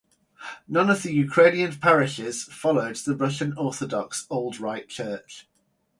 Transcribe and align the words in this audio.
None 0.67 0.89
of 0.89 1.03
the 1.03 1.13
Ukrainian 1.13 1.75
parishes 1.77 2.41
followed 2.45 2.95
the 2.95 3.15
Russian 3.15 3.53
Orthodox 3.55 4.25
Old-Rite 4.31 4.89
Church. 4.89 5.47